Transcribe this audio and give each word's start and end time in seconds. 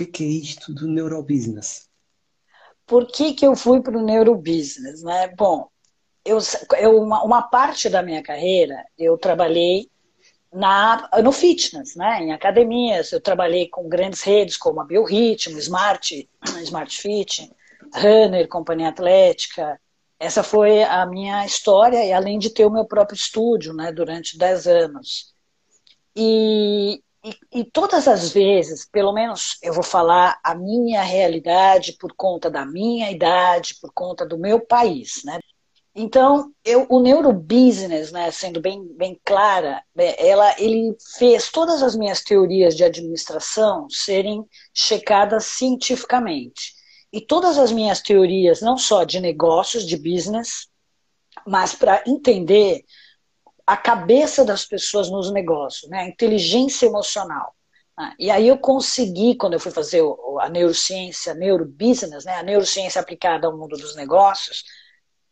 que, 0.00 0.06
que 0.06 0.24
é 0.24 0.28
isto 0.28 0.72
do 0.72 0.86
neurobusiness? 0.86 1.88
Por 2.86 3.06
que, 3.06 3.34
que 3.34 3.46
eu 3.46 3.54
fui 3.54 3.80
para 3.80 3.96
o 3.96 4.04
neurobusiness? 4.04 5.02
Né? 5.02 5.28
Bom, 5.36 5.68
eu, 6.24 6.38
eu, 6.78 7.02
uma, 7.02 7.22
uma 7.22 7.42
parte 7.42 7.88
da 7.88 8.02
minha 8.02 8.22
carreira 8.22 8.84
eu 8.98 9.16
trabalhei 9.16 9.90
na, 10.52 11.08
no 11.22 11.32
fitness, 11.32 11.94
né? 11.94 12.22
em 12.22 12.32
academias. 12.32 13.12
Eu 13.12 13.20
trabalhei 13.20 13.68
com 13.68 13.88
grandes 13.88 14.22
redes 14.22 14.56
como 14.56 14.80
a 14.80 14.84
Biorritmo, 14.84 15.58
Smart, 15.58 16.28
Smart 16.62 17.00
Fit, 17.00 17.50
Runner, 17.94 18.48
Companhia 18.48 18.88
Atlética. 18.88 19.80
Essa 20.18 20.42
foi 20.42 20.82
a 20.82 21.06
minha 21.06 21.46
história, 21.46 22.04
e 22.04 22.12
além 22.12 22.38
de 22.38 22.50
ter 22.50 22.66
o 22.66 22.70
meu 22.70 22.84
próprio 22.84 23.16
estúdio 23.16 23.72
né, 23.72 23.90
durante 23.90 24.36
10 24.36 24.66
anos. 24.66 25.34
E, 26.14 27.02
e, 27.24 27.60
e, 27.60 27.64
todas 27.64 28.08
as 28.08 28.32
vezes, 28.32 28.88
pelo 28.90 29.12
menos 29.12 29.58
eu 29.62 29.74
vou 29.74 29.82
falar 29.82 30.38
a 30.42 30.54
minha 30.54 31.02
realidade 31.02 31.96
por 31.98 32.14
conta 32.14 32.50
da 32.50 32.64
minha 32.64 33.10
idade, 33.10 33.76
por 33.80 33.92
conta 33.92 34.24
do 34.24 34.38
meu 34.38 34.60
país, 34.60 35.22
né? 35.24 35.38
Então, 35.94 36.52
eu, 36.64 36.86
o 36.88 37.00
neurobusiness, 37.00 38.12
né, 38.12 38.30
sendo 38.30 38.60
bem, 38.60 38.86
bem 38.96 39.20
clara, 39.24 39.82
é, 39.98 40.28
ela, 40.28 40.54
ele 40.58 40.96
fez 41.18 41.50
todas 41.50 41.82
as 41.82 41.96
minhas 41.96 42.22
teorias 42.22 42.76
de 42.76 42.84
administração 42.84 43.88
serem 43.90 44.44
checadas 44.72 45.44
cientificamente. 45.46 46.74
E 47.12 47.20
todas 47.20 47.58
as 47.58 47.72
minhas 47.72 48.00
teorias, 48.00 48.60
não 48.62 48.78
só 48.78 49.02
de 49.02 49.20
negócios, 49.20 49.84
de 49.84 49.96
business, 49.96 50.68
mas 51.46 51.74
para 51.74 52.02
entender 52.06 52.84
a 53.70 53.76
cabeça 53.76 54.44
das 54.44 54.64
pessoas 54.64 55.08
nos 55.08 55.30
negócios, 55.32 55.88
né, 55.88 56.00
a 56.00 56.08
inteligência 56.08 56.86
emocional. 56.86 57.54
Né. 57.96 58.12
E 58.18 58.28
aí 58.28 58.48
eu 58.48 58.58
consegui, 58.58 59.36
quando 59.36 59.52
eu 59.52 59.60
fui 59.60 59.70
fazer 59.70 60.02
a 60.40 60.48
neurociência, 60.48 61.34
neurobusiness, 61.34 62.24
né, 62.24 62.34
a 62.34 62.42
neurociência 62.42 63.00
aplicada 63.00 63.46
ao 63.46 63.56
mundo 63.56 63.76
dos 63.76 63.94
negócios, 63.94 64.64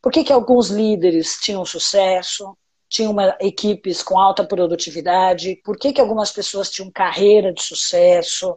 por 0.00 0.12
que, 0.12 0.22
que 0.22 0.32
alguns 0.32 0.68
líderes 0.68 1.40
tinham 1.40 1.64
sucesso, 1.64 2.56
tinham 2.88 3.10
uma, 3.10 3.36
equipes 3.40 4.04
com 4.04 4.16
alta 4.16 4.46
produtividade? 4.46 5.60
Por 5.64 5.76
que, 5.76 5.92
que 5.92 6.00
algumas 6.00 6.30
pessoas 6.30 6.70
tinham 6.70 6.92
carreira 6.92 7.52
de 7.52 7.60
sucesso? 7.60 8.56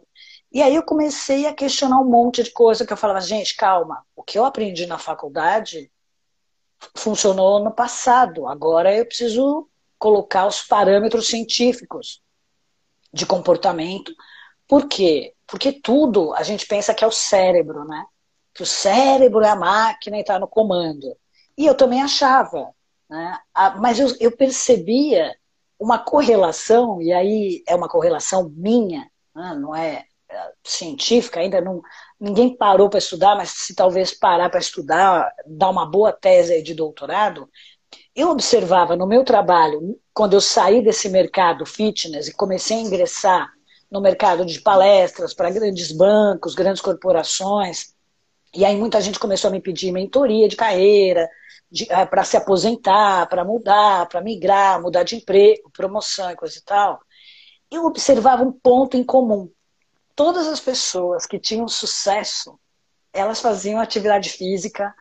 E 0.52 0.62
aí 0.62 0.76
eu 0.76 0.84
comecei 0.84 1.44
a 1.44 1.52
questionar 1.52 1.98
um 1.98 2.08
monte 2.08 2.44
de 2.44 2.52
coisa 2.52 2.86
que 2.86 2.92
eu 2.92 2.96
falava, 2.96 3.20
gente, 3.20 3.56
calma, 3.56 4.06
o 4.14 4.22
que 4.22 4.38
eu 4.38 4.44
aprendi 4.44 4.86
na 4.86 4.96
faculdade 4.96 5.90
funcionou 6.96 7.58
no 7.58 7.72
passado, 7.72 8.46
agora 8.46 8.94
eu 8.94 9.04
preciso 9.04 9.68
colocar 10.02 10.48
os 10.48 10.60
parâmetros 10.60 11.28
científicos 11.28 12.20
de 13.12 13.24
comportamento. 13.24 14.12
Por 14.66 14.88
quê? 14.88 15.32
Porque 15.46 15.70
tudo 15.70 16.34
a 16.34 16.42
gente 16.42 16.66
pensa 16.66 16.92
que 16.92 17.04
é 17.04 17.06
o 17.06 17.12
cérebro, 17.12 17.84
né? 17.84 18.04
Que 18.52 18.64
o 18.64 18.66
cérebro 18.66 19.42
é 19.42 19.48
a 19.48 19.54
máquina 19.54 20.16
e 20.16 20.22
está 20.22 20.40
no 20.40 20.48
comando. 20.48 21.16
E 21.56 21.64
eu 21.64 21.76
também 21.76 22.02
achava, 22.02 22.74
né? 23.08 23.38
mas 23.78 24.00
eu, 24.00 24.12
eu 24.18 24.36
percebia 24.36 25.36
uma 25.78 26.00
correlação, 26.00 27.00
e 27.00 27.12
aí 27.12 27.62
é 27.68 27.74
uma 27.76 27.88
correlação 27.88 28.48
minha, 28.48 29.08
né? 29.32 29.54
não 29.54 29.74
é, 29.74 30.04
é 30.28 30.52
científica, 30.64 31.38
ainda 31.38 31.60
não, 31.60 31.80
ninguém 32.18 32.56
parou 32.56 32.88
para 32.88 32.98
estudar, 32.98 33.36
mas 33.36 33.50
se 33.50 33.74
talvez 33.74 34.12
parar 34.12 34.50
para 34.50 34.58
estudar, 34.58 35.32
dar 35.46 35.70
uma 35.70 35.86
boa 35.86 36.12
tese 36.12 36.60
de 36.60 36.74
doutorado, 36.74 37.48
eu 38.14 38.28
observava 38.28 38.94
no 38.94 39.06
meu 39.06 39.24
trabalho, 39.24 39.98
quando 40.12 40.34
eu 40.34 40.40
saí 40.40 40.82
desse 40.82 41.08
mercado 41.08 41.64
fitness 41.64 42.28
e 42.28 42.34
comecei 42.34 42.76
a 42.76 42.80
ingressar 42.80 43.50
no 43.90 44.00
mercado 44.00 44.44
de 44.44 44.60
palestras 44.60 45.32
para 45.32 45.50
grandes 45.50 45.92
bancos, 45.92 46.54
grandes 46.54 46.82
corporações, 46.82 47.94
e 48.54 48.64
aí 48.64 48.76
muita 48.76 49.00
gente 49.00 49.18
começou 49.18 49.48
a 49.48 49.50
me 49.50 49.60
pedir 49.60 49.92
mentoria 49.92 50.48
de 50.48 50.56
carreira, 50.56 51.28
é, 51.88 52.04
para 52.04 52.22
se 52.22 52.36
aposentar, 52.36 53.26
para 53.28 53.44
mudar, 53.44 54.06
para 54.06 54.20
migrar, 54.20 54.80
mudar 54.80 55.04
de 55.04 55.16
emprego, 55.16 55.70
promoção 55.70 56.30
e 56.30 56.36
coisa 56.36 56.58
e 56.58 56.62
tal, 56.62 57.00
eu 57.70 57.86
observava 57.86 58.42
um 58.42 58.52
ponto 58.52 58.96
em 58.96 59.02
comum. 59.02 59.50
Todas 60.14 60.46
as 60.46 60.60
pessoas 60.60 61.24
que 61.24 61.38
tinham 61.38 61.66
sucesso, 61.66 62.60
elas 63.10 63.40
faziam 63.40 63.80
atividade 63.80 64.28
física 64.28 64.94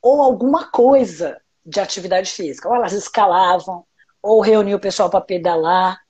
ou 0.00 0.22
alguma 0.22 0.70
coisa 0.70 1.38
de 1.68 1.80
atividade 1.80 2.30
física. 2.30 2.68
Ou 2.68 2.74
elas 2.74 2.92
escalavam, 2.92 3.84
ou 4.22 4.40
reuniam 4.40 4.78
o 4.78 4.80
pessoal 4.80 5.10
para 5.10 5.20
pedalar. 5.20 6.00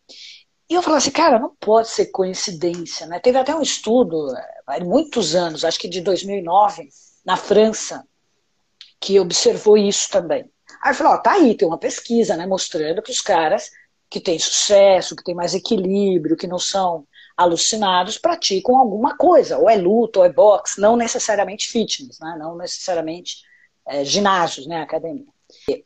E 0.68 0.74
eu 0.74 0.82
falava 0.82 0.98
assim, 0.98 1.10
cara, 1.10 1.38
não 1.38 1.54
pode 1.58 1.88
ser 1.88 2.06
coincidência, 2.06 3.06
né? 3.06 3.18
Teve 3.18 3.38
até 3.38 3.54
um 3.54 3.62
estudo, 3.62 4.28
há 4.66 4.80
muitos 4.80 5.34
anos, 5.34 5.64
acho 5.64 5.78
que 5.78 5.88
de 5.88 6.00
2009, 6.00 6.88
na 7.24 7.36
França, 7.36 8.06
que 9.00 9.18
observou 9.18 9.76
isso 9.76 10.10
também. 10.10 10.50
Aí 10.82 10.92
eu 10.92 10.94
falei, 10.94 11.12
ó, 11.14 11.18
tá 11.18 11.32
aí, 11.32 11.56
tem 11.56 11.66
uma 11.66 11.78
pesquisa, 11.78 12.36
né, 12.36 12.46
mostrando 12.46 13.02
que 13.02 13.10
os 13.10 13.20
caras 13.20 13.70
que 14.10 14.20
têm 14.20 14.38
sucesso, 14.38 15.16
que 15.16 15.24
têm 15.24 15.34
mais 15.34 15.54
equilíbrio, 15.54 16.36
que 16.36 16.46
não 16.46 16.58
são 16.58 17.06
alucinados, 17.36 18.18
praticam 18.18 18.76
alguma 18.76 19.16
coisa, 19.16 19.58
ou 19.58 19.68
é 19.70 19.76
luta, 19.76 20.20
ou 20.20 20.24
é 20.24 20.32
boxe, 20.32 20.80
não 20.80 20.96
necessariamente 20.96 21.68
fitness, 21.68 22.18
né, 22.20 22.36
não 22.38 22.56
necessariamente 22.56 23.42
é, 23.86 24.04
ginásios, 24.04 24.66
né, 24.66 24.82
academia. 24.82 25.26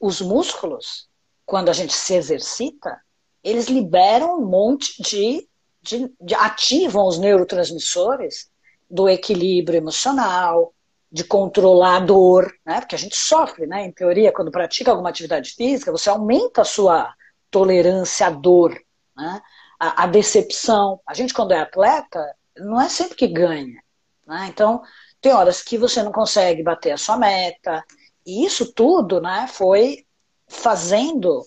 Os 0.01 0.21
músculos, 0.21 1.09
quando 1.45 1.69
a 1.69 1.73
gente 1.73 1.93
se 1.93 2.15
exercita, 2.15 3.01
eles 3.43 3.67
liberam 3.67 4.39
um 4.39 4.47
monte 4.47 5.03
de, 5.03 5.49
de, 5.83 6.13
de 6.21 6.35
ativam 6.35 7.07
os 7.07 7.19
neurotransmissores 7.19 8.51
do 8.89 9.09
equilíbrio 9.09 9.79
emocional, 9.79 10.73
de 11.11 11.25
controlar 11.25 11.97
a 11.97 12.01
dor, 12.01 12.51
né? 12.65 12.81
Porque 12.81 12.95
a 12.95 12.99
gente 12.99 13.17
sofre, 13.17 13.67
né? 13.67 13.85
Em 13.85 13.93
teoria, 13.93 14.33
quando 14.33 14.51
pratica 14.51 14.91
alguma 14.91 15.11
atividade 15.11 15.51
física, 15.51 15.93
você 15.93 16.09
aumenta 16.09 16.63
a 16.63 16.65
sua 16.65 17.13
tolerância 17.51 18.27
à 18.27 18.31
dor, 18.31 18.81
né? 19.15 19.43
A, 19.79 20.05
a 20.05 20.07
decepção. 20.07 21.01
A 21.07 21.13
gente, 21.13 21.35
quando 21.35 21.53
é 21.53 21.59
atleta, 21.59 22.35
não 22.57 22.81
é 22.81 22.89
sempre 22.89 23.17
que 23.17 23.27
ganha, 23.27 23.83
né? 24.27 24.47
Então, 24.49 24.83
tem 25.21 25.33
horas 25.33 25.63
que 25.63 25.77
você 25.77 26.03
não 26.03 26.13
consegue 26.13 26.63
bater 26.63 26.93
a 26.93 26.97
sua 26.97 27.17
meta. 27.17 27.85
E 28.27 28.45
isso 28.45 28.73
tudo, 28.73 29.21
né? 29.21 29.47
Foi 29.49 30.05
fazendo 30.49 31.43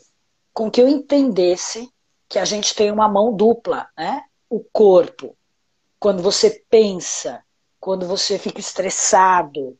com 0.53 0.69
que 0.69 0.81
eu 0.81 0.87
entendesse 0.87 1.89
que 2.27 2.39
a 2.39 2.45
gente 2.45 2.73
tem 2.73 2.91
uma 2.91 3.07
mão 3.07 3.35
dupla, 3.35 3.87
né? 3.97 4.23
O 4.49 4.63
corpo. 4.71 5.37
Quando 5.99 6.21
você 6.21 6.63
pensa 6.69 7.45
quando 7.85 8.07
você 8.07 8.39
fica 8.39 8.59
estressado, 8.59 9.77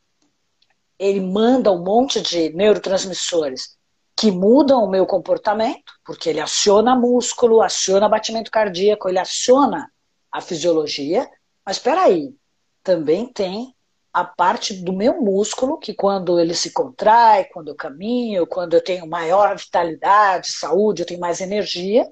ele 0.96 1.18
manda 1.18 1.72
um 1.72 1.82
monte 1.82 2.22
de 2.22 2.50
neurotransmissores 2.50 3.76
que 4.16 4.30
mudam 4.30 4.84
o 4.84 4.88
meu 4.88 5.04
comportamento, 5.04 5.92
porque 6.04 6.28
ele 6.30 6.38
aciona 6.38 6.94
músculo, 6.94 7.60
aciona 7.60 8.08
batimento 8.08 8.48
cardíaco, 8.48 9.08
ele 9.08 9.18
aciona 9.18 9.90
a 10.30 10.40
fisiologia. 10.40 11.28
Mas 11.64 11.78
espera 11.78 12.04
aí, 12.04 12.32
também 12.80 13.26
tem 13.26 13.74
a 14.16 14.24
parte 14.24 14.72
do 14.72 14.94
meu 14.94 15.20
músculo, 15.20 15.76
que 15.76 15.92
quando 15.92 16.40
ele 16.40 16.54
se 16.54 16.70
contrai, 16.70 17.44
quando 17.44 17.68
eu 17.68 17.74
caminho, 17.74 18.46
quando 18.46 18.72
eu 18.72 18.82
tenho 18.82 19.06
maior 19.06 19.54
vitalidade, 19.54 20.52
saúde, 20.52 21.02
eu 21.02 21.06
tenho 21.06 21.20
mais 21.20 21.42
energia, 21.42 22.10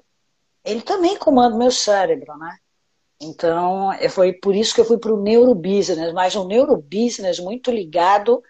ele 0.63 0.83
também 0.83 1.17
comanda 1.17 1.57
meu 1.57 1.71
cérebro, 1.71 2.37
né? 2.37 2.59
Então, 3.23 3.89
foi 4.11 4.35
por 4.35 4.55
isso 4.55 4.75
que 4.75 4.83
eu 4.83 4.85
fui 4.85 4.99
para 4.99 5.15
o 5.15 5.23
neurobusiness, 5.23 6.13
mas 6.13 6.37
um 6.37 6.47
neurobusiness 6.47 7.39
muito 7.41 7.71
ligado 7.71 8.43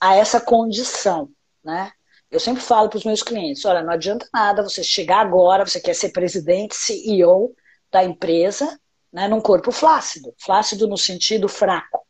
a 0.00 0.14
essa 0.14 0.40
condição, 0.40 1.28
né? 1.64 1.90
Eu 2.30 2.38
sempre 2.38 2.62
falo 2.62 2.88
para 2.88 2.98
os 2.98 3.04
meus 3.04 3.24
clientes, 3.24 3.64
olha, 3.64 3.82
não 3.82 3.92
adianta 3.92 4.28
nada 4.32 4.62
você 4.62 4.84
chegar 4.84 5.18
agora, 5.18 5.66
você 5.66 5.80
quer 5.80 5.94
ser 5.94 6.10
presidente, 6.10 6.76
CEO 6.76 7.56
da 7.90 8.04
empresa, 8.04 8.78
né, 9.12 9.26
num 9.26 9.40
corpo 9.40 9.72
flácido. 9.72 10.32
Flácido 10.38 10.86
no 10.86 10.96
sentido 10.96 11.48
fraco. 11.48 12.03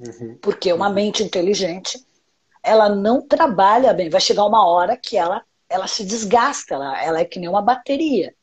Uhum. 0.00 0.38
Porque 0.40 0.72
uma 0.72 0.90
mente 0.90 1.22
inteligente, 1.22 2.04
ela 2.62 2.88
não 2.88 3.20
trabalha 3.20 3.92
bem. 3.92 4.08
Vai 4.08 4.20
chegar 4.20 4.44
uma 4.44 4.66
hora 4.66 4.96
que 4.96 5.16
ela, 5.16 5.44
ela 5.68 5.86
se 5.86 6.04
desgasta, 6.04 6.74
ela, 6.74 7.02
ela 7.02 7.20
é 7.20 7.24
que 7.24 7.38
nem 7.38 7.48
uma 7.48 7.62
bateria. 7.62 8.34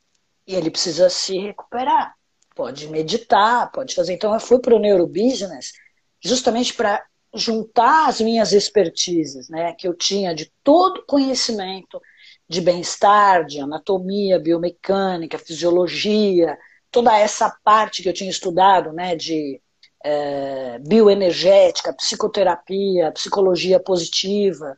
E 0.45 0.55
ele 0.55 0.71
precisa 0.71 1.09
se 1.09 1.37
recuperar 1.37 2.17
pode 2.57 2.87
meditar, 2.87 3.71
pode 3.71 3.93
fazer. 3.93 4.13
Então, 4.13 4.33
eu 4.33 4.39
fui 4.39 4.57
para 4.57 4.75
o 4.75 4.79
neurobusiness 4.79 5.73
justamente 6.19 6.73
para 6.73 7.05
juntar 7.35 8.07
as 8.09 8.19
minhas 8.19 8.51
expertises, 8.51 9.47
né, 9.47 9.73
que 9.73 9.87
eu 9.87 9.93
tinha 9.93 10.33
de 10.33 10.51
todo 10.63 11.05
conhecimento 11.05 12.01
de 12.49 12.59
bem-estar, 12.59 13.45
de 13.45 13.59
anatomia, 13.59 14.39
biomecânica, 14.39 15.37
fisiologia, 15.37 16.57
toda 16.89 17.15
essa 17.15 17.55
parte 17.63 18.01
que 18.01 18.09
eu 18.09 18.13
tinha 18.13 18.31
estudado, 18.31 18.91
né, 18.91 19.15
de 19.15 19.61
é, 20.03 20.79
bioenergética, 20.79 21.93
psicoterapia, 21.93 23.11
psicologia 23.11 23.79
positiva, 23.79 24.77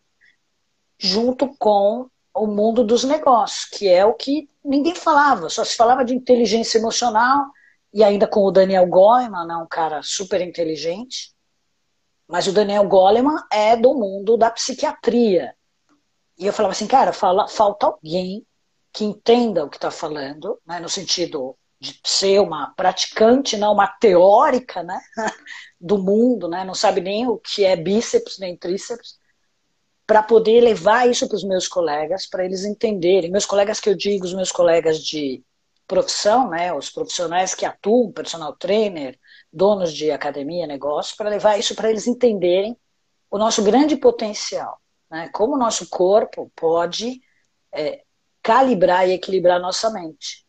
junto 0.97 1.53
com 1.57 2.09
o 2.33 2.47
mundo 2.47 2.83
dos 2.83 3.03
negócios, 3.03 3.65
que 3.65 3.87
é 3.87 4.05
o 4.05 4.13
que 4.13 4.49
ninguém 4.63 4.95
falava, 4.95 5.49
só 5.49 5.63
se 5.63 5.75
falava 5.75 6.05
de 6.05 6.13
inteligência 6.13 6.77
emocional 6.77 7.47
e 7.93 8.03
ainda 8.03 8.27
com 8.27 8.41
o 8.41 8.51
Daniel 8.51 8.87
Goleman, 8.87 9.45
né, 9.45 9.55
um 9.55 9.67
cara 9.67 10.01
super 10.03 10.41
inteligente, 10.41 11.33
mas 12.27 12.47
o 12.47 12.53
Daniel 12.53 12.87
Goleman 12.87 13.43
é 13.51 13.75
do 13.75 13.93
mundo 13.95 14.37
da 14.37 14.51
psiquiatria. 14.51 15.55
E 16.37 16.45
eu 16.45 16.53
falava 16.53 16.73
assim, 16.73 16.87
cara, 16.87 17.11
fala, 17.11 17.47
falta 17.47 17.87
alguém 17.87 18.45
que 18.93 19.03
entenda 19.03 19.65
o 19.65 19.69
que 19.69 19.77
está 19.77 19.91
falando, 19.91 20.59
né, 20.65 20.79
no 20.79 20.87
sentido 20.87 21.57
de 21.79 21.99
ser 22.05 22.39
uma 22.39 22.73
praticante, 22.75 23.57
não 23.57 23.73
uma 23.73 23.87
teórica 23.87 24.83
né, 24.83 24.99
do 25.79 25.97
mundo, 25.97 26.47
né, 26.47 26.65
não 26.65 26.75
sabe 26.75 26.99
nem 26.99 27.27
o 27.27 27.37
que 27.37 27.63
é 27.63 27.75
bíceps 27.75 28.37
nem 28.37 28.57
tríceps, 28.57 29.17
para 30.05 30.23
poder 30.23 30.61
levar 30.61 31.07
isso 31.07 31.27
para 31.27 31.37
os 31.37 31.43
meus 31.43 31.67
colegas, 31.67 32.27
para 32.27 32.43
eles 32.43 32.65
entenderem. 32.65 33.31
Meus 33.31 33.45
colegas 33.45 33.79
que 33.79 33.87
eu 33.89 33.95
digo, 33.95 34.25
os 34.25 34.33
meus 34.33 34.51
colegas 34.51 34.99
de 34.99 35.43
profissão, 35.87 36.49
né, 36.49 36.73
os 36.73 36.89
profissionais 36.89 37.55
que 37.55 37.65
atuam, 37.65 38.11
personal 38.11 38.53
trainer, 38.53 39.17
donos 39.51 39.93
de 39.93 40.11
academia, 40.11 40.67
negócio, 40.67 41.15
para 41.15 41.29
levar 41.29 41.57
isso 41.57 41.75
para 41.75 41.89
eles 41.89 42.07
entenderem 42.07 42.77
o 43.29 43.37
nosso 43.37 43.63
grande 43.63 43.95
potencial, 43.95 44.79
né, 45.09 45.29
como 45.33 45.55
o 45.55 45.59
nosso 45.59 45.87
corpo 45.89 46.51
pode 46.55 47.21
é, 47.71 48.03
calibrar 48.41 49.07
e 49.07 49.13
equilibrar 49.13 49.59
nossa 49.59 49.89
mente. 49.91 50.45